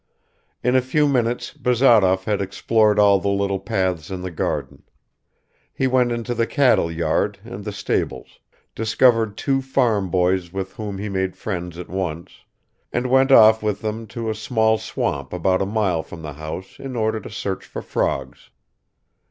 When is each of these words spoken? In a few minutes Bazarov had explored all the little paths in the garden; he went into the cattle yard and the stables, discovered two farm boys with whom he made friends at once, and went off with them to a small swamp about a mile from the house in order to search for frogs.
In 0.63 0.75
a 0.75 0.81
few 0.81 1.07
minutes 1.07 1.53
Bazarov 1.53 2.23
had 2.23 2.41
explored 2.41 2.97
all 2.97 3.19
the 3.19 3.27
little 3.27 3.59
paths 3.59 4.09
in 4.09 4.21
the 4.23 4.31
garden; 4.31 4.81
he 5.71 5.85
went 5.85 6.11
into 6.11 6.33
the 6.33 6.47
cattle 6.47 6.91
yard 6.91 7.37
and 7.43 7.63
the 7.63 7.71
stables, 7.71 8.39
discovered 8.73 9.37
two 9.37 9.61
farm 9.61 10.09
boys 10.09 10.51
with 10.51 10.73
whom 10.73 10.97
he 10.97 11.07
made 11.07 11.37
friends 11.37 11.77
at 11.77 11.87
once, 11.87 12.31
and 12.91 13.11
went 13.11 13.31
off 13.31 13.61
with 13.61 13.81
them 13.83 14.07
to 14.07 14.31
a 14.31 14.33
small 14.33 14.79
swamp 14.79 15.33
about 15.33 15.61
a 15.61 15.67
mile 15.67 16.01
from 16.01 16.23
the 16.23 16.33
house 16.33 16.79
in 16.79 16.95
order 16.95 17.19
to 17.19 17.29
search 17.29 17.63
for 17.63 17.83
frogs. 17.83 18.49